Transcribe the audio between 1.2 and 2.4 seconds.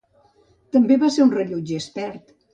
un rellotger expert.